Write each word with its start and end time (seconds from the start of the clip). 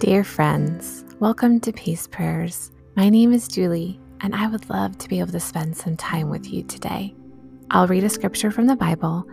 Dear 0.00 0.24
friends, 0.24 1.04
welcome 1.18 1.60
to 1.60 1.72
Peace 1.72 2.06
Prayers. 2.06 2.72
My 2.96 3.10
name 3.10 3.34
is 3.34 3.46
Julie, 3.46 4.00
and 4.22 4.34
I 4.34 4.46
would 4.46 4.70
love 4.70 4.96
to 4.96 5.08
be 5.10 5.20
able 5.20 5.32
to 5.32 5.40
spend 5.40 5.76
some 5.76 5.94
time 5.94 6.30
with 6.30 6.50
you 6.50 6.62
today. 6.62 7.14
I'll 7.70 7.86
read 7.86 8.04
a 8.04 8.08
scripture 8.08 8.50
from 8.50 8.66
the 8.66 8.76
Bible, 8.76 9.26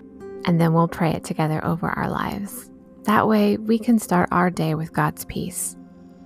and 0.43 0.59
then 0.59 0.73
we'll 0.73 0.89
pray 0.89 1.11
it 1.11 1.23
together 1.23 1.63
over 1.63 1.87
our 1.87 2.09
lives. 2.09 2.69
That 3.03 3.29
way, 3.29 3.55
we 3.55 3.79
can 3.79 3.97
start 3.97 4.27
our 4.33 4.49
day 4.49 4.75
with 4.75 4.91
God's 4.91 5.23
peace. 5.23 5.77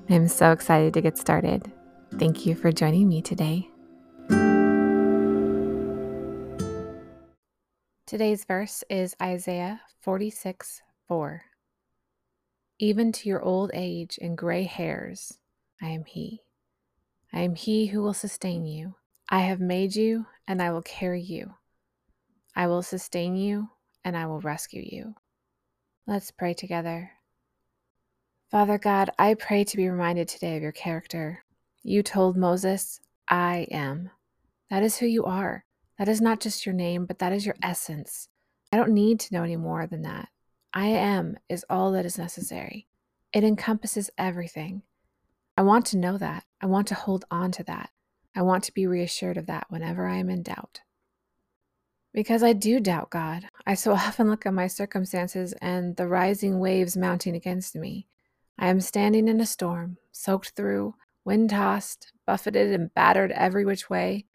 I'm 0.10 0.28
so 0.28 0.52
excited 0.52 0.96
to 0.96 1.02
get 1.02 1.20
started. 1.20 1.72
Thank 2.18 2.44
you 2.48 2.56
for 2.56 2.72
joining 2.72 3.08
me 3.08 3.22
today. 3.22 3.70
Today's 8.08 8.44
verse 8.46 8.84
is 8.90 9.16
Isaiah 9.22 9.82
46 10.02 10.82
4. 11.08 11.44
Even 12.84 13.12
to 13.12 13.30
your 13.30 13.44
old 13.44 13.70
age 13.76 14.18
and 14.20 14.36
gray 14.36 14.64
hairs, 14.64 15.38
I 15.80 15.90
am 15.90 16.04
He. 16.04 16.42
I 17.32 17.42
am 17.42 17.54
He 17.54 17.86
who 17.86 18.02
will 18.02 18.16
sustain 18.16 18.66
you. 18.66 18.96
I 19.30 19.42
have 19.42 19.60
made 19.60 19.96
you, 19.96 20.26
and 20.48 20.64
I 20.64 20.72
will 20.72 20.82
carry 20.82 21.22
you. 21.22 21.54
I 22.56 22.66
will 22.66 22.82
sustain 22.82 23.36
you, 23.36 23.70
and 24.04 24.18
I 24.18 24.26
will 24.26 24.42
rescue 24.42 24.82
you. 24.84 25.14
Let's 26.08 26.32
pray 26.32 26.56
together. 26.56 27.12
Father 28.50 28.80
God, 28.80 29.12
I 29.20 29.36
pray 29.36 29.64
to 29.64 29.78
be 29.78 29.88
reminded 29.88 30.28
today 30.28 30.58
of 30.58 30.64
your 30.64 30.72
character. 30.72 31.46
You 31.84 32.02
told 32.02 32.36
Moses, 32.36 33.00
I 33.30 33.68
am. 33.70 34.10
That 34.72 34.82
is 34.82 34.98
who 34.98 35.06
you 35.06 35.24
are. 35.26 35.66
That 36.00 36.10
is 36.10 36.20
not 36.20 36.40
just 36.40 36.66
your 36.66 36.74
name, 36.74 37.06
but 37.06 37.20
that 37.20 37.32
is 37.32 37.46
your 37.46 37.58
essence. 37.62 38.28
I 38.74 38.78
don't 38.78 38.96
need 38.96 39.20
to 39.20 39.36
know 39.36 39.44
any 39.44 39.56
more 39.56 39.86
than 39.86 40.02
that. 40.02 40.30
I 40.74 40.88
am 40.88 41.38
is 41.50 41.66
all 41.70 41.92
that 41.92 42.06
is 42.06 42.18
necessary. 42.18 42.88
It 43.34 43.44
encompasses 43.44 44.10
everything. 44.18 44.84
I 45.58 45.64
want 45.64 45.86
to 45.88 45.98
know 45.98 46.18
that. 46.18 46.46
I 46.62 46.66
want 46.66 46.88
to 46.88 46.96
hold 46.96 47.26
on 47.30 47.52
to 47.54 47.64
that. 47.64 47.90
I 48.36 48.42
want 48.42 48.64
to 48.66 48.74
be 48.74 48.88
reassured 48.88 49.38
of 49.38 49.48
that 49.48 49.66
whenever 49.70 50.08
I 50.08 50.16
am 50.16 50.30
in 50.30 50.44
doubt. 50.44 50.82
Because 52.14 52.44
I 52.44 52.54
do 52.54 52.80
doubt 52.80 53.10
God. 53.10 53.50
I 53.66 53.74
so 53.74 53.92
often 53.94 54.30
look 54.30 54.46
at 54.46 54.54
my 54.54 54.68
circumstances 54.68 55.54
and 55.62 55.98
the 55.98 56.08
rising 56.08 56.60
waves 56.60 56.96
mounting 56.96 57.36
against 57.36 57.76
me. 57.76 58.08
I 58.58 58.68
am 58.68 58.80
standing 58.80 59.28
in 59.28 59.42
a 59.42 59.46
storm, 59.46 59.98
soaked 60.12 60.52
through, 60.52 60.96
wind 61.26 61.50
tossed, 61.50 62.14
buffeted, 62.26 62.74
and 62.74 62.94
battered 62.94 63.32
every 63.32 63.66
which 63.66 63.90
way. 63.90 64.26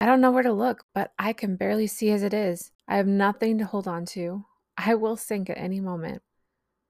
I 0.00 0.06
don't 0.06 0.20
know 0.20 0.30
where 0.30 0.42
to 0.42 0.52
look, 0.52 0.84
but 0.94 1.12
I 1.18 1.32
can 1.32 1.56
barely 1.56 1.86
see 1.86 2.10
as 2.10 2.22
it 2.22 2.34
is. 2.34 2.70
I 2.88 2.96
have 2.96 3.06
nothing 3.06 3.58
to 3.58 3.64
hold 3.64 3.86
on 3.86 4.06
to. 4.06 4.44
I 4.82 4.94
will 4.94 5.18
sink 5.18 5.50
at 5.50 5.58
any 5.58 5.78
moment. 5.78 6.22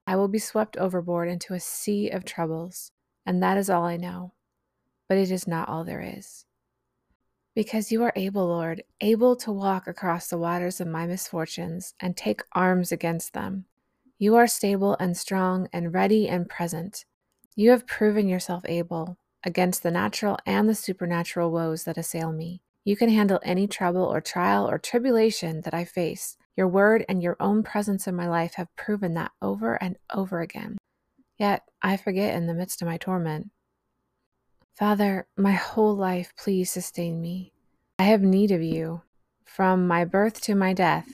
I 0.07 0.15
will 0.15 0.29
be 0.29 0.39
swept 0.39 0.77
overboard 0.77 1.29
into 1.29 1.55
a 1.55 1.61
sea 1.61 2.09
of 2.09 2.25
troubles, 2.25 2.93
and 3.27 3.43
that 3.43 3.59
is 3.59 3.69
all 3.69 3.85
I 3.85 3.97
know. 3.97 4.33
But 5.09 5.19
it 5.19 5.33
is 5.33 5.49
not 5.49 5.69
all 5.69 5.83
there 5.83 6.01
is. 6.01 6.45
Because 7.53 7.91
you 7.91 8.05
are 8.05 8.13
able, 8.15 8.47
Lord, 8.47 8.85
able 9.01 9.35
to 9.37 9.51
walk 9.51 9.89
across 9.89 10.29
the 10.29 10.39
waters 10.39 10.81
of 10.81 10.87
my 10.87 11.05
misfortunes 11.05 11.95
and 11.99 12.17
take 12.17 12.43
arms 12.53 12.93
against 12.93 13.33
them. 13.33 13.65
You 14.19 14.37
are 14.37 14.47
stable 14.47 14.97
and 15.01 15.17
strong 15.17 15.69
and 15.73 15.93
ready 15.93 16.29
and 16.29 16.49
present. 16.49 17.05
You 17.57 17.71
have 17.71 17.89
proven 17.89 18.29
yourself 18.29 18.63
able 18.67 19.19
against 19.43 19.83
the 19.83 19.91
natural 19.91 20.39
and 20.47 20.69
the 20.69 20.77
supernatural 20.77 21.51
woes 21.51 21.83
that 21.85 21.99
assail 21.99 22.31
me. 22.31 22.63
You 22.85 22.95
can 22.95 23.09
handle 23.09 23.41
any 23.43 23.67
trouble 23.67 24.05
or 24.05 24.21
trial 24.21 24.71
or 24.71 24.79
tribulation 24.79 25.63
that 25.63 25.75
I 25.75 25.85
face 25.85 26.37
your 26.57 26.69
word 26.69 27.05
and 27.09 27.23
your 27.23 27.37
own 27.41 27.63
presence 27.63 28.07
in 28.07 28.15
my 28.15 28.29
life 28.29 28.55
have 28.55 28.75
proven 28.77 29.15
that 29.15 29.33
over 29.41 29.75
and 29.83 29.97
over 30.13 30.41
again. 30.41 30.77
Yet 31.39 31.63
I 31.83 31.97
forget 31.97 32.35
in 32.35 32.47
the 32.47 32.55
midst 32.55 32.83
of 32.83 32.89
my 32.89 32.99
torment. 32.99 33.51
Father, 34.75 35.27
my 35.37 35.53
whole 35.53 35.95
life, 35.95 36.33
please 36.37 36.71
sustain 36.71 37.21
me. 37.21 37.53
I 37.99 38.05
have 38.05 38.23
need 38.23 38.51
of 38.51 38.63
you. 38.63 39.03
From 39.45 39.87
my 39.87 40.05
birth 40.05 40.41
to 40.43 40.55
my 40.55 40.73
death, 40.73 41.13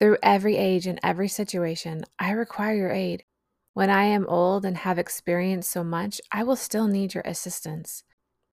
through 0.00 0.18
every 0.22 0.56
age 0.56 0.86
and 0.86 0.98
every 1.02 1.28
situation, 1.28 2.04
I 2.18 2.32
require 2.32 2.74
your 2.74 2.90
aid. 2.90 3.24
When 3.74 3.88
I 3.88 4.04
am 4.04 4.26
old 4.26 4.64
and 4.64 4.76
have 4.78 4.98
experienced 4.98 5.70
so 5.70 5.82
much, 5.82 6.20
I 6.30 6.42
will 6.42 6.56
still 6.56 6.86
need 6.86 7.14
your 7.14 7.22
assistance. 7.26 8.02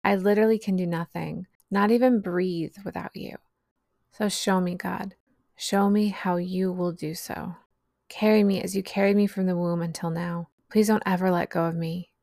I 0.03 0.15
literally 0.15 0.59
can 0.59 0.75
do 0.75 0.85
nothing, 0.85 1.47
not 1.69 1.91
even 1.91 2.21
breathe 2.21 2.75
without 2.85 3.15
you. 3.15 3.37
So 4.11 4.29
show 4.29 4.61
me, 4.61 4.75
God. 4.75 5.15
Show 5.61 5.89
me 5.89 6.07
how 6.07 6.37
you 6.37 6.71
will 6.71 6.93
do 6.93 7.13
so. 7.13 7.57
Carry 8.07 8.45
me 8.45 8.61
as 8.61 8.77
you 8.77 8.81
carried 8.81 9.17
me 9.17 9.27
from 9.27 9.45
the 9.45 9.57
womb 9.57 9.81
until 9.81 10.09
now. 10.09 10.47
Please 10.71 10.87
don't 10.87 11.03
ever 11.05 11.29
let 11.29 11.49
go 11.49 11.65
of 11.65 11.75
me. 11.75 12.13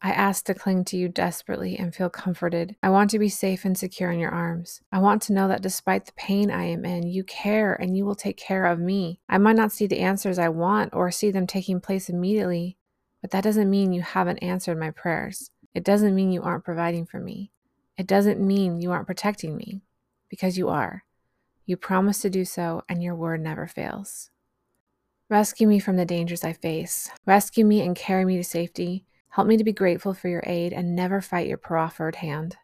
I 0.00 0.12
ask 0.12 0.46
to 0.46 0.54
cling 0.54 0.86
to 0.86 0.96
you 0.96 1.10
desperately 1.10 1.78
and 1.78 1.94
feel 1.94 2.08
comforted. 2.08 2.74
I 2.82 2.88
want 2.88 3.10
to 3.10 3.18
be 3.18 3.28
safe 3.28 3.66
and 3.66 3.76
secure 3.76 4.10
in 4.10 4.18
your 4.18 4.30
arms. 4.30 4.80
I 4.90 5.00
want 5.00 5.20
to 5.24 5.34
know 5.34 5.46
that 5.46 5.60
despite 5.60 6.06
the 6.06 6.12
pain 6.16 6.50
I 6.50 6.64
am 6.64 6.86
in, 6.86 7.06
you 7.06 7.22
care 7.22 7.74
and 7.74 7.94
you 7.98 8.06
will 8.06 8.14
take 8.14 8.38
care 8.38 8.64
of 8.64 8.80
me. 8.80 9.20
I 9.28 9.36
might 9.36 9.56
not 9.56 9.72
see 9.72 9.86
the 9.86 10.00
answers 10.00 10.38
I 10.38 10.48
want 10.48 10.94
or 10.94 11.10
see 11.10 11.30
them 11.30 11.46
taking 11.46 11.82
place 11.82 12.08
immediately, 12.08 12.78
but 13.20 13.30
that 13.32 13.44
doesn't 13.44 13.68
mean 13.68 13.92
you 13.92 14.00
haven't 14.00 14.38
answered 14.38 14.80
my 14.80 14.90
prayers. 14.90 15.50
It 15.74 15.84
doesn't 15.84 16.14
mean 16.14 16.32
you 16.32 16.42
aren't 16.42 16.64
providing 16.64 17.04
for 17.04 17.20
me. 17.20 17.52
It 17.98 18.06
doesn't 18.06 18.40
mean 18.40 18.80
you 18.80 18.90
aren't 18.90 19.06
protecting 19.06 19.54
me, 19.54 19.82
because 20.30 20.56
you 20.56 20.70
are. 20.70 21.04
You 21.66 21.76
promise 21.76 22.20
to 22.20 22.30
do 22.30 22.44
so, 22.44 22.82
and 22.88 23.02
your 23.02 23.16
word 23.16 23.40
never 23.40 23.66
fails. 23.66 24.30
Rescue 25.28 25.66
me 25.66 25.80
from 25.80 25.96
the 25.96 26.04
dangers 26.04 26.44
I 26.44 26.52
face. 26.52 27.10
Rescue 27.26 27.64
me 27.64 27.82
and 27.82 27.96
carry 27.96 28.24
me 28.24 28.36
to 28.36 28.44
safety. 28.44 29.04
Help 29.30 29.48
me 29.48 29.56
to 29.56 29.64
be 29.64 29.72
grateful 29.72 30.14
for 30.14 30.28
your 30.28 30.44
aid 30.46 30.72
and 30.72 30.94
never 30.94 31.20
fight 31.20 31.48
your 31.48 31.58
proffered 31.58 32.16
hand. 32.16 32.56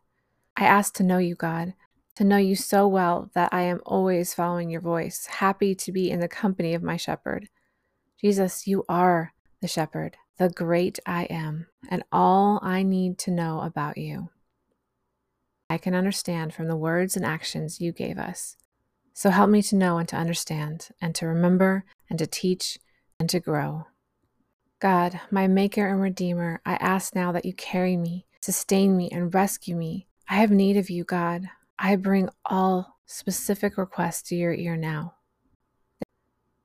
I 0.57 0.67
ask 0.67 0.95
to 0.95 1.03
know 1.03 1.19
you, 1.19 1.35
God, 1.35 1.75
to 2.15 2.25
know 2.25 2.37
you 2.37 2.55
so 2.55 2.87
well 2.87 3.31
that 3.35 3.49
I 3.53 3.63
am 3.63 3.81
always 3.85 4.35
following 4.35 4.71
your 4.71 4.81
voice, 4.81 5.27
happy 5.27 5.75
to 5.75 5.91
be 5.91 6.09
in 6.09 6.21
the 6.21 6.29
company 6.29 6.73
of 6.73 6.83
my 6.83 6.97
shepherd. 6.97 7.49
Jesus, 8.21 8.69
you 8.69 8.85
are 8.89 9.33
the 9.61 9.67
shepherd, 9.67 10.17
the 10.39 10.49
great 10.49 11.01
I 11.05 11.25
am, 11.25 11.67
and 11.89 12.05
all 12.13 12.61
I 12.63 12.85
need 12.85 13.19
to 13.19 13.33
know 13.33 13.63
about 13.63 13.99
you. 13.99 14.31
I 15.69 15.79
can 15.79 15.95
understand 15.95 16.55
from 16.55 16.69
the 16.69 16.77
words 16.77 17.17
and 17.17 17.27
actions 17.27 17.81
you 17.81 17.91
gave 17.91 18.19
us. 18.19 18.57
So 19.15 19.31
help 19.31 19.51
me 19.51 19.63
to 19.63 19.77
know 19.77 19.99
and 19.99 20.09
to 20.09 20.17
understand, 20.17 20.89
and 21.01 21.15
to 21.17 21.27
remember, 21.27 21.85
and 22.09 22.19
to 22.19 22.27
teach, 22.27 22.79
and 23.21 23.29
to 23.31 23.41
grow. 23.41 23.87
God, 24.81 25.21
my 25.31 25.47
Maker 25.47 25.87
and 25.87 26.01
Redeemer, 26.01 26.61
I 26.67 26.75
ask 26.75 27.15
now 27.15 27.31
that 27.33 27.45
you 27.45 27.53
carry 27.53 27.97
me, 27.97 28.27
sustain 28.41 28.97
me, 28.97 29.09
and 29.11 29.33
rescue 29.33 29.77
me. 29.77 30.09
I 30.29 30.37
have 30.37 30.51
need 30.51 30.77
of 30.77 30.91
you, 30.91 31.05
God. 31.05 31.49
I 31.79 31.97
bring 31.97 32.29
all 32.45 32.99
specific 33.07 33.77
requests 33.77 34.23
to 34.29 34.37
your 34.37 34.55
ear 34.55 34.77
now. 34.77 35.15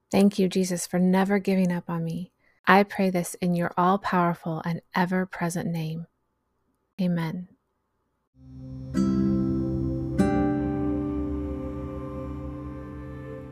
Thank 0.10 0.40
you, 0.40 0.48
Jesus, 0.48 0.88
for 0.88 1.00
never 1.00 1.38
giving 1.38 1.72
up 1.72 1.90
on 1.90 2.04
me. 2.04 2.32
I 2.66 2.84
pray 2.84 3.10
this 3.10 3.36
in 3.36 3.56
your 3.56 3.72
all 3.78 3.98
powerful 3.98 4.62
and 4.66 4.82
ever 4.96 5.26
present 5.26 5.70
name. 5.70 6.08
Amen. 7.00 7.50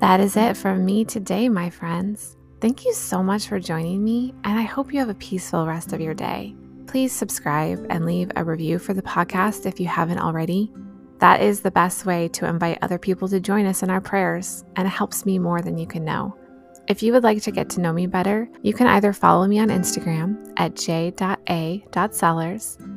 That 0.05 0.19
is 0.19 0.38
it 0.38 0.55
from 0.55 0.85
me 0.85 1.03
today, 1.03 1.49
my 1.49 1.71
friends. 1.71 2.38
Thank 2.61 2.85
you 2.85 2.93
so 2.93 3.23
much 3.23 3.47
for 3.47 3.59
joining 3.59 4.03
me, 4.03 4.35
and 4.43 4.59
I 4.59 4.61
hope 4.61 4.93
you 4.93 4.99
have 4.99 5.09
a 5.09 5.16
peaceful 5.16 5.66
rest 5.66 5.93
of 5.93 5.99
your 5.99 6.13
day. 6.13 6.55
Please 6.85 7.11
subscribe 7.11 7.88
and 7.89 8.05
leave 8.05 8.31
a 8.35 8.44
review 8.44 8.77
for 8.77 8.94
the 8.94 9.01
podcast 9.01 9.65
if 9.65 9.79
you 9.79 9.88
haven't 9.88 10.19
already. 10.19 10.71
That 11.17 11.41
is 11.41 11.61
the 11.61 11.71
best 11.71 12.05
way 12.05 12.27
to 12.33 12.45
invite 12.45 12.77
other 12.83 12.99
people 12.99 13.27
to 13.29 13.39
join 13.39 13.65
us 13.65 13.81
in 13.81 13.89
our 13.89 13.99
prayers, 13.99 14.63
and 14.75 14.85
it 14.85 14.91
helps 14.91 15.25
me 15.25 15.39
more 15.39 15.63
than 15.63 15.75
you 15.75 15.88
can 15.88 16.05
know. 16.05 16.38
If 16.88 17.01
you 17.01 17.11
would 17.11 17.23
like 17.23 17.41
to 17.41 17.49
get 17.49 17.67
to 17.71 17.81
know 17.81 17.91
me 17.91 18.06
better, 18.06 18.47
you 18.62 18.75
can 18.75 18.85
either 18.85 19.12
follow 19.12 19.47
me 19.47 19.57
on 19.57 19.69
Instagram 19.69 20.53
at 20.57 20.75
j.a.sellers 20.75 21.18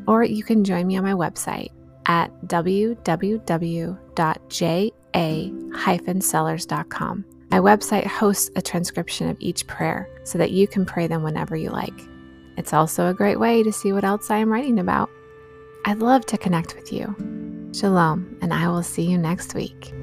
or 0.07 0.25
you 0.25 0.45
can 0.45 0.63
join 0.63 0.87
me 0.87 0.99
on 0.99 1.05
my 1.05 1.15
website 1.15 1.71
at 2.05 2.31
www.j 2.43 2.99
a-sellers.com. 5.15 7.25
My 7.51 7.59
website 7.59 8.07
hosts 8.07 8.51
a 8.57 8.63
transcription 8.63 9.29
of 9.29 9.37
each 9.41 9.67
prayer 9.67 10.09
so 10.25 10.39
that 10.39 10.51
you 10.51 10.69
can 10.69 10.85
pray 10.85 11.07
them 11.07 11.23
whenever 11.23 11.57
you 11.57 11.71
like. 11.71 12.01
It's 12.57 12.73
also 12.73 13.09
a 13.09 13.15
great 13.15 13.39
way 13.39 13.63
to 13.63 13.73
see 13.73 13.93
what 13.93 14.05
else 14.05 14.31
I 14.31 14.39
am 14.39 14.53
writing 14.53 14.79
about. 14.79 15.11
I'd 15.85 16.01
love 16.01 16.27
to 16.27 16.37
connect 16.37 16.75
with 16.75 16.93
you. 16.93 17.15
Shalom, 17.73 18.37
and 18.43 18.53
I 18.53 18.69
will 18.69 18.83
see 18.83 19.03
you 19.03 19.17
next 19.17 19.55
week. 19.55 19.95